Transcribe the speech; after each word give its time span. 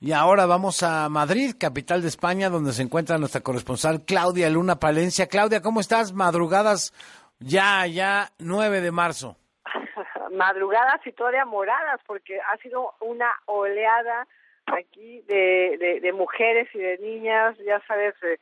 Y 0.00 0.12
ahora 0.12 0.46
vamos 0.46 0.84
a 0.84 1.08
Madrid, 1.08 1.56
capital 1.58 2.02
de 2.02 2.08
España, 2.08 2.50
donde 2.50 2.70
se 2.70 2.82
encuentra 2.82 3.18
nuestra 3.18 3.40
corresponsal 3.40 4.04
Claudia 4.06 4.48
Luna 4.48 4.76
Palencia. 4.76 5.26
Claudia, 5.26 5.60
¿cómo 5.60 5.80
estás? 5.80 6.12
Madrugadas 6.12 6.92
ya, 7.40 7.84
ya 7.86 8.28
9 8.38 8.80
de 8.80 8.92
marzo. 8.92 9.36
Madrugadas 10.30 11.04
y 11.04 11.10
todavía 11.10 11.44
moradas, 11.44 12.00
porque 12.06 12.38
ha 12.40 12.56
sido 12.58 12.94
una 13.00 13.28
oleada 13.46 14.28
aquí 14.66 15.22
de, 15.22 15.98
de, 16.00 16.12
mujeres 16.12 16.68
y 16.74 16.78
de 16.78 16.98
niñas, 16.98 17.56
ya 17.66 17.80
sabes, 17.88 18.14
eh, 18.22 18.38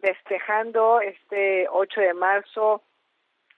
festejando 0.00 1.02
este 1.02 1.66
8 1.70 2.00
de 2.00 2.14
marzo, 2.14 2.82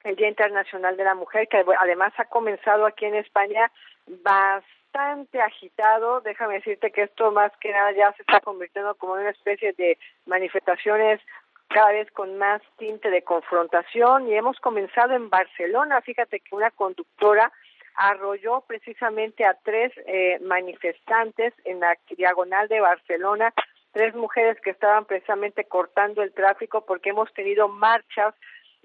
el 0.03 0.17
Día 0.17 0.29
Internacional 0.29 0.97
de 0.97 1.05
la 1.05 1.15
Mujer, 1.15 1.47
que 1.47 1.65
además 1.79 2.13
ha 2.17 2.25
comenzado 2.25 2.87
aquí 2.87 3.05
en 3.05 3.15
España 3.15 3.71
bastante 4.09 4.86
bastante 4.97 5.41
agitado. 5.41 6.21
Déjame 6.23 6.55
decirte 6.55 6.91
que 6.91 7.03
esto 7.03 7.31
más 7.31 7.53
que 7.61 7.71
nada 7.71 7.93
ya 7.93 8.13
se 8.15 8.23
está 8.23 8.41
convirtiendo 8.41 8.95
como 8.95 9.17
en 9.17 9.23
una 9.23 9.31
especie 9.31 9.73
de 9.75 9.99
manifestaciones 10.27 11.21
cada 11.69 11.93
vez 11.93 12.11
con 12.13 12.39
más 12.39 12.63
tinte 12.79 13.11
de 13.11 13.23
confrontación 13.23 14.29
y 14.29 14.35
hemos 14.35 14.59
comenzado 14.61 15.15
en 15.15 15.29
Barcelona. 15.29 16.01
Fíjate 16.01 16.41
que 16.41 16.55
una 16.55 16.71
conductora 16.71 17.53
arrolló 17.97 18.63
precisamente 18.63 19.45
a 19.45 19.55
tres 19.55 19.93
eh, 20.07 20.39
manifestantes 20.43 21.53
en 21.65 21.81
la 21.81 21.97
diagonal 22.17 22.69
de 22.69 22.81
Barcelona, 22.81 23.53
tres 23.93 24.15
mujeres 24.15 24.61
que 24.61 24.71
estaban 24.71 25.05
precisamente 25.07 25.65
cortando 25.65 26.23
el 26.23 26.33
tráfico 26.33 26.85
porque 26.87 27.11
hemos 27.11 27.33
tenido 27.35 27.69
marchas 27.69 28.35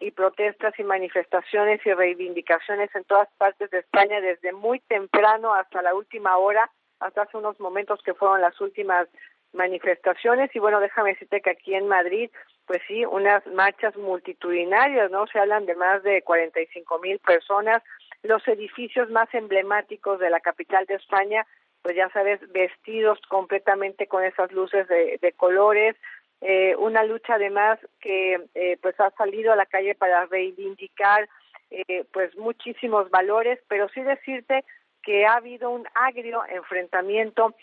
y 0.02 0.12
protestas 0.12 0.78
y 0.78 0.84
manifestaciones 0.84 1.80
y 1.86 1.94
reivindicaciones 1.94 2.94
en 2.96 3.04
todas 3.06 3.30
partes 3.38 3.70
de 3.70 3.80
España 3.80 4.20
desde 4.20 4.52
muy 4.52 4.80
temprano 4.82 5.54
hasta 5.54 5.82
la 5.82 5.94
última 5.94 6.38
hora, 6.38 6.70
hasta 7.00 7.24
hace 7.24 7.38
unos 7.38 7.60
momentos 7.60 8.02
que 8.04 8.14
fueron 8.14 8.42
las 8.42 8.60
últimas 8.60 9.08
manifestaciones 9.54 10.50
y 10.56 10.60
bueno, 10.60 10.80
déjame 10.80 11.12
decirte 11.12 11.42
que 11.42 11.52
aquí 11.52 11.76
en 11.76 11.88
Madrid, 11.88 12.30
pues 12.66 12.82
sí, 12.88 13.06
unas 13.06 13.46
marchas 13.48 13.96
multitudinarias, 13.98 15.12
¿no? 15.12 15.28
Se 15.28 15.40
hablan 15.40 15.66
de 15.66 15.76
más 15.76 16.04
de 16.04 16.22
45 16.22 17.00
mil 17.00 17.20
personas, 17.20 17.84
los 18.24 18.48
edificios 18.48 19.10
más 19.10 19.34
emblemáticos 19.34 20.20
de 20.20 20.30
la 20.30 20.40
capital 20.40 20.86
de 20.86 20.96
España, 20.96 21.46
pues 21.82 21.96
ya 21.96 22.10
sabes, 22.10 22.40
vestidos 22.52 23.20
completamente 23.28 24.08
con 24.08 24.24
esas 24.24 24.52
luces 24.52 24.88
de, 24.88 25.18
de 25.22 25.34
colores, 25.34 25.96
eh, 26.42 26.76
una 26.78 27.04
lucha 27.04 27.36
además 27.36 27.78
que 28.00 28.42
eh, 28.56 28.78
pues 28.82 29.00
ha 29.00 29.12
salido 29.12 29.54
a 29.54 29.56
la 29.56 29.68
calle 29.68 29.94
para 29.94 30.26
reivindicar 30.26 31.30
eh, 31.70 32.04
pues 32.12 32.36
muchísimos 32.36 33.12
valores, 33.12 33.60
pero 33.68 33.88
sí 33.90 34.02
decirte 34.02 34.66
que 35.04 35.28
ha 35.28 35.36
habido 35.36 35.70
un 35.70 35.88
agrio 35.94 36.44
enfrentamiento 36.50 37.56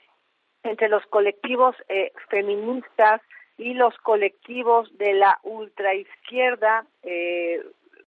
entre 0.62 0.89
los 0.89 1.05
colectivos 1.06 1.77
feministas 2.31 3.21
y 3.59 3.75
los 3.75 3.97
colectivos 3.99 4.97
de 4.99 5.15
la 5.15 5.39
ultraizquierda 5.45 6.84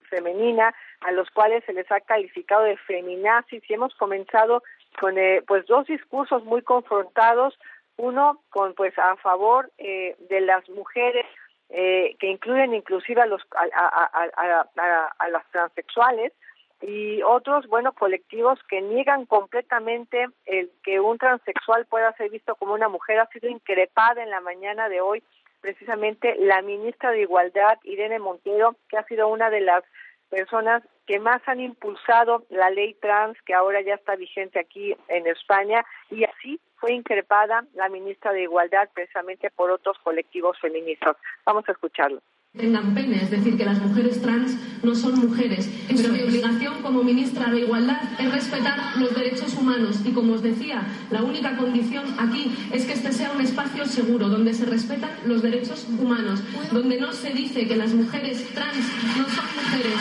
femenina, 0.09 0.75
a 1.01 1.13
los 1.13 1.31
cuales 1.31 1.65
se 1.65 1.73
les 1.73 1.91
ha 1.93 2.01
calificado 2.01 2.65
de 2.65 2.77
feminazis. 2.77 3.63
Y 3.69 3.75
hemos 3.75 3.95
comenzado 3.95 4.65
con 4.99 5.15
pues 5.47 5.65
dos 5.67 5.87
discursos 5.87 6.45
muy 6.45 6.63
confrontados 6.63 7.57
uno 8.01 8.41
con 8.51 8.75
pues 8.75 8.99
a 8.99 9.17
favor 9.17 9.71
eh, 9.79 10.17
de 10.29 10.41
las 10.41 10.69
mujeres 10.71 11.27
eh, 11.69 12.17
que 12.19 12.29
incluyen 12.29 12.75
inclusive 12.75 13.21
a 13.21 13.27
los 13.27 13.43
a, 13.53 15.29
las 15.29 15.51
transexuales 15.53 16.33
y 16.81 17.23
otros 17.23 17.67
bueno 17.69 17.93
colectivos 17.93 18.59
que 18.69 18.81
niegan 18.81 19.27
completamente 19.27 20.29
el 20.47 20.71
que 20.83 20.99
un 20.99 21.19
transexual 21.19 21.85
pueda 21.87 22.13
ser 22.17 22.31
visto 22.31 22.55
como 22.57 22.75
una 22.75 22.89
mujer. 22.89 23.21
Ha 23.21 23.27
sido 23.27 23.49
increpada 23.49 24.23
en 24.23 24.31
la 24.31 24.41
mañana 24.41 24.89
de 24.89 25.01
hoy 25.01 25.23
precisamente 25.61 26.37
la 26.39 26.63
ministra 26.63 27.11
de 27.11 27.21
Igualdad 27.21 27.79
Irene 27.85 28.19
Montero 28.19 28.77
que 28.89 28.97
ha 28.97 29.05
sido 29.05 29.29
una 29.29 29.51
de 29.51 29.61
las 29.61 29.85
personas 30.31 30.83
que 31.07 31.19
más 31.19 31.43
han 31.47 31.61
impulsado 31.61 32.45
la 32.49 32.71
ley 32.71 32.95
trans 32.95 33.37
que 33.43 33.53
ahora 33.53 33.83
ya 33.83 33.95
está 33.95 34.17
vigente 34.17 34.59
aquí 34.59 34.97
en 35.09 35.27
España 35.27 35.85
y 36.11 36.25
así 36.25 36.61
fue 36.77 36.93
increpada 36.93 37.65
la 37.75 37.89
ministra 37.89 38.33
de 38.33 38.43
Igualdad 38.43 38.89
precisamente 38.95 39.51
por 39.51 39.71
otros 39.71 39.99
colectivos 39.99 40.59
feministas. 40.61 41.17
Vamos 41.45 41.69
a 41.69 41.73
escucharlo 41.73 42.23
tengan 42.57 42.95
pene, 42.95 43.23
es 43.23 43.31
decir, 43.31 43.57
que 43.57 43.65
las 43.65 43.79
mujeres 43.79 44.21
trans 44.21 44.59
no 44.83 44.95
son 44.97 45.21
mujeres. 45.21 45.71
Pero 45.89 46.13
mi 46.13 46.23
obligación 46.23 46.83
como 46.83 47.05
ministra 47.05 47.49
de 47.51 47.61
Igualdad 47.61 48.01
es 48.19 48.33
respetar 48.33 48.97
los 48.97 49.15
derechos 49.15 49.55
humanos 49.55 50.01
y, 50.05 50.13
como 50.13 50.35
os 50.35 50.43
decía, 50.43 50.83
la 51.11 51.23
única 51.23 51.57
condición 51.57 52.05
aquí 52.19 52.53
es 52.73 52.87
que 52.87 52.95
este 52.95 53.13
sea 53.13 53.31
un 53.33 53.41
espacio 53.41 53.87
seguro, 53.87 54.29
donde 54.29 54.53
se 54.53 54.67
respetan 54.67 55.11
los 55.27 55.43
derechos 55.43 55.87
humanos, 55.89 56.43
donde 56.73 57.01
no 57.01 57.13
se 57.13 57.31
dice 57.31 57.69
que 57.69 57.77
las 57.77 57.95
mujeres 57.95 58.45
trans 58.53 58.85
no 59.17 59.25
son 59.29 59.47
mujeres, 59.55 59.99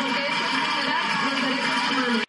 porque 0.00 0.22
eso 0.22 0.44
es 0.44 0.54
vulnerar 0.54 1.02
los 1.24 1.42
derechos 1.42 1.90
humanos. 1.90 2.24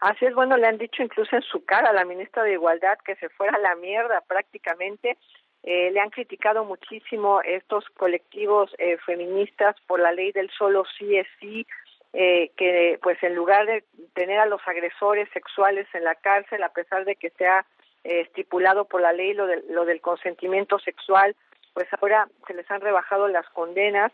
Así 0.00 0.26
es, 0.26 0.34
bueno, 0.34 0.56
le 0.58 0.66
han 0.66 0.76
dicho 0.76 1.02
incluso 1.02 1.34
en 1.34 1.42
su 1.42 1.64
cara 1.64 1.90
a 1.90 1.94
la 1.94 2.04
ministra 2.04 2.42
de 2.42 2.52
Igualdad 2.52 2.98
que 3.04 3.16
se 3.16 3.30
fuera 3.30 3.56
a 3.56 3.60
la 3.60 3.74
mierda 3.76 4.20
prácticamente. 4.28 5.16
Eh, 5.64 5.90
le 5.92 6.00
han 6.00 6.10
criticado 6.10 6.64
muchísimo 6.64 7.40
estos 7.42 7.88
colectivos 7.90 8.74
eh, 8.78 8.98
feministas 9.06 9.76
por 9.86 10.00
la 10.00 10.12
ley 10.12 10.32
del 10.32 10.50
solo 10.50 10.84
sí 10.98 11.16
es 11.16 11.26
sí, 11.40 11.66
eh, 12.12 12.50
que 12.56 12.98
pues 13.02 13.22
en 13.22 13.34
lugar 13.34 13.66
de 13.66 13.84
tener 14.14 14.40
a 14.40 14.46
los 14.46 14.60
agresores 14.66 15.28
sexuales 15.32 15.86
en 15.94 16.04
la 16.04 16.16
cárcel, 16.16 16.62
a 16.62 16.70
pesar 16.70 17.04
de 17.04 17.16
que 17.16 17.30
sea 17.30 17.64
estipulado 18.02 18.86
por 18.86 19.00
la 19.00 19.12
ley 19.12 19.32
lo, 19.32 19.46
lo 19.70 19.84
del 19.84 20.00
consentimiento 20.00 20.80
sexual, 20.80 21.36
pues 21.74 21.86
ahora 22.00 22.28
se 22.46 22.54
les 22.54 22.68
han 22.70 22.80
rebajado 22.80 23.28
las 23.28 23.48
condenas. 23.50 24.12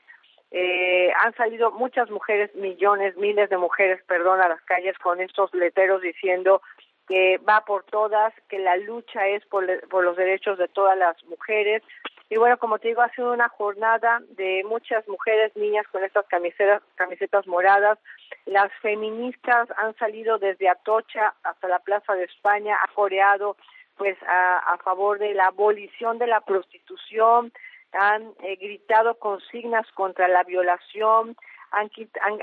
Eh, 0.50 1.12
han 1.22 1.34
salido 1.34 1.70
muchas 1.72 2.10
mujeres, 2.10 2.54
millones, 2.54 3.16
miles 3.16 3.50
de 3.50 3.59
mujeres, 3.59 4.03
perdón, 4.06 4.41
a 4.41 4.48
las 4.48 4.62
calles 4.62 4.97
con 4.98 5.20
estos 5.20 5.53
letreros 5.53 6.00
diciendo 6.00 6.62
que 7.09 7.39
va 7.39 7.65
por 7.65 7.85
todas, 7.85 8.35
que 8.49 8.59
la 8.59 8.77
lucha 8.77 9.27
es 9.27 9.45
por, 9.47 9.65
los 9.65 10.17
derechos 10.17 10.59
de 10.59 10.69
todas 10.69 10.97
las 10.97 11.23
mujeres. 11.25 11.83
Y 12.31 12.37
bueno, 12.37 12.59
como 12.59 12.79
te 12.79 12.89
digo, 12.89 13.01
ha 13.01 13.09
sido 13.11 13.33
una 13.33 13.49
jornada 13.49 14.21
de 14.37 14.63
muchas 14.69 15.09
mujeres, 15.09 15.57
niñas 15.57 15.87
con 15.89 16.05
estas 16.05 16.27
camisetas, 16.27 16.83
camisetas 16.95 17.47
moradas. 17.47 17.99
Las 18.45 18.71
feministas 18.83 19.69
han 19.79 19.97
salido 19.97 20.39
desde 20.39 20.69
Atocha 20.69 21.35
hasta 21.43 21.69
la 21.69 21.79
Plaza 21.79 22.15
de 22.15 22.25
España, 22.25 22.77
ha 22.83 22.93
coreado 22.93 23.57
pues 23.97 24.17
a, 24.29 24.59
a 24.59 24.79
favor 24.79 25.19
de 25.19 25.35
la 25.35 25.47
abolición 25.47 26.19
de 26.19 26.27
la 26.27 26.41
prostitución, 26.43 27.53
han 27.93 28.35
eh, 28.43 28.57
gritado 28.57 29.19
consignas 29.19 29.91
contra 29.93 30.29
la 30.29 30.45
violación, 30.45 31.37
han, 31.71 31.91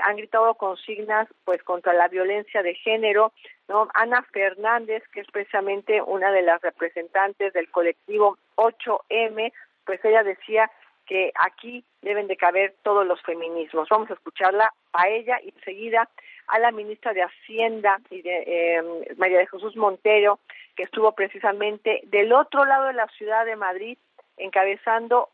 han, 0.02 0.16
gritado 0.16 0.54
consignas 0.54 1.28
pues 1.44 1.62
contra 1.62 1.92
la 1.92 2.08
violencia 2.08 2.62
de 2.62 2.74
género, 2.74 3.32
¿no? 3.68 3.88
Ana 3.94 4.22
Fernández, 4.32 5.02
que 5.12 5.20
es 5.20 5.26
precisamente 5.30 6.00
una 6.02 6.30
de 6.30 6.42
las 6.42 6.60
representantes 6.62 7.52
del 7.52 7.70
colectivo 7.70 8.38
8M, 8.56 9.52
pues 9.84 10.04
ella 10.04 10.22
decía 10.22 10.70
que 11.06 11.32
aquí 11.38 11.84
deben 12.02 12.26
de 12.26 12.36
caber 12.36 12.74
todos 12.82 13.06
los 13.06 13.22
feminismos. 13.22 13.88
Vamos 13.88 14.10
a 14.10 14.14
escucharla 14.14 14.72
a 14.92 15.08
ella 15.08 15.38
y 15.42 15.50
enseguida 15.50 16.08
a 16.48 16.58
la 16.58 16.72
ministra 16.72 17.12
de 17.12 17.22
Hacienda 17.22 17.98
y 18.10 18.22
de 18.22 18.44
eh, 18.46 19.14
María 19.16 19.38
de 19.38 19.46
Jesús 19.46 19.76
Montero, 19.76 20.40
que 20.74 20.84
estuvo 20.84 21.12
precisamente 21.12 22.00
del 22.04 22.32
otro 22.32 22.64
lado 22.64 22.86
de 22.86 22.92
la 22.92 23.06
ciudad 23.08 23.46
de 23.46 23.56
Madrid 23.56 23.98
encabezando 24.36 25.30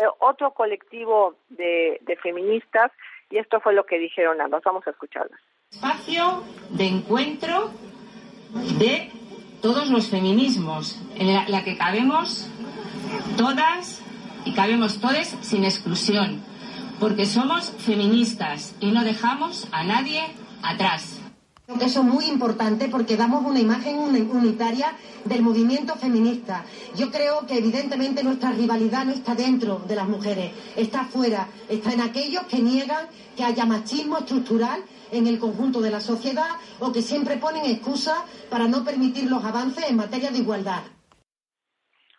eh, 0.00 0.06
otro 0.20 0.52
colectivo 0.52 1.36
de, 1.50 2.00
feministas 2.22 2.90
y 3.32 3.38
esto 3.38 3.60
fue 3.60 3.72
lo 3.74 3.86
que 3.86 3.98
dijeron 3.98 4.40
ambas. 4.40 4.62
Vamos 4.64 4.86
a 4.86 4.90
escucharlas. 4.90 5.40
Espacio 5.70 6.44
de 6.68 6.86
encuentro 6.86 7.70
de 8.78 9.10
todos 9.62 9.88
los 9.88 10.10
feminismos, 10.10 11.00
en 11.16 11.50
la, 11.50 11.64
que 11.64 11.78
cabemos 11.78 12.50
todas 13.38 14.02
y 14.44 14.52
cabemos 14.52 15.00
todos 15.00 15.28
sin 15.40 15.64
exclusión, 15.64 16.42
porque 17.00 17.24
somos 17.24 17.70
feministas 17.78 18.76
y 18.80 18.90
no 18.90 19.02
dejamos 19.02 19.66
a 19.72 19.82
nadie 19.82 20.22
atrás. 20.62 21.21
Eso 21.80 22.00
es 22.00 22.06
muy 22.06 22.26
importante 22.26 22.88
porque 22.88 23.16
damos 23.16 23.44
una 23.44 23.58
imagen 23.58 23.98
unitaria 23.98 24.92
del 25.24 25.42
movimiento 25.42 25.96
feminista. 25.96 26.64
Yo 26.96 27.10
creo 27.10 27.46
que 27.46 27.58
evidentemente 27.58 28.22
nuestra 28.22 28.52
rivalidad 28.52 29.04
no 29.04 29.12
está 29.12 29.34
dentro 29.34 29.82
de 29.86 29.96
las 29.96 30.08
mujeres, 30.08 30.52
está 30.76 31.04
fuera, 31.04 31.48
está 31.68 31.92
en 31.92 32.00
aquellos 32.02 32.44
que 32.44 32.60
niegan 32.60 33.06
que 33.36 33.44
haya 33.44 33.64
machismo 33.64 34.18
estructural 34.18 34.82
en 35.10 35.26
el 35.26 35.38
conjunto 35.38 35.80
de 35.80 35.90
la 35.90 36.00
sociedad 36.00 36.50
o 36.80 36.92
que 36.92 37.02
siempre 37.02 37.36
ponen 37.36 37.66
excusas 37.66 38.18
para 38.50 38.68
no 38.68 38.84
permitir 38.84 39.30
los 39.30 39.44
avances 39.44 39.84
en 39.88 39.96
materia 39.96 40.30
de 40.30 40.38
igualdad. 40.38 40.82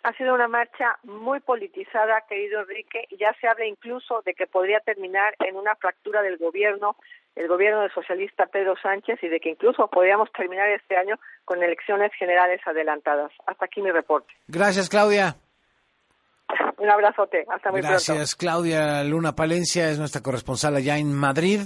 Ha 0.03 0.13
sido 0.13 0.33
una 0.33 0.49
marcha 0.49 0.99
muy 1.03 1.39
politizada, 1.39 2.21
querido 2.27 2.61
Enrique, 2.61 3.05
y 3.09 3.17
ya 3.17 3.33
se 3.39 3.47
habla 3.47 3.65
incluso 3.65 4.21
de 4.25 4.33
que 4.33 4.47
podría 4.47 4.81
terminar 4.81 5.33
en 5.39 5.55
una 5.55 5.75
fractura 5.75 6.21
del 6.21 6.37
gobierno, 6.37 6.97
el 7.35 7.47
gobierno 7.47 7.81
del 7.81 7.91
socialista 7.93 8.47
Pedro 8.47 8.75
Sánchez, 8.81 9.19
y 9.23 9.29
de 9.29 9.39
que 9.39 9.51
incluso 9.51 9.87
podríamos 9.87 10.29
terminar 10.33 10.69
este 10.69 10.97
año 10.97 11.15
con 11.45 11.63
elecciones 11.63 12.11
generales 12.19 12.59
adelantadas. 12.65 13.31
Hasta 13.47 13.65
aquí 13.65 13.81
mi 13.81 13.91
reporte. 13.91 14.33
Gracias, 14.47 14.89
Claudia. 14.89 15.37
Un 16.77 16.89
abrazote. 16.89 17.45
Hasta 17.47 17.71
muy 17.71 17.81
Gracias, 17.81 18.35
Claudia 18.35 19.03
Luna 19.05 19.33
Palencia 19.33 19.89
es 19.89 19.97
nuestra 19.97 20.21
corresponsal 20.21 20.75
allá 20.75 20.97
en 20.97 21.13
Madrid, 21.13 21.61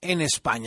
en 0.00 0.22
España. 0.22 0.64